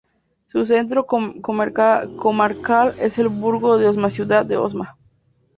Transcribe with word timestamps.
Su 0.51 0.65
centro 0.65 1.05
comarcal 1.05 2.95
es 2.99 3.19
El 3.19 3.27
Burgo 3.27 3.77
de 3.77 3.85
Osma-Ciudad 3.87 4.43
de 4.47 4.57
Osma. 4.57 4.97